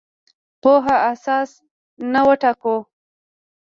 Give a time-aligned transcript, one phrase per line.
[0.61, 1.49] پوهه اساس
[2.11, 2.75] نه وټاکو.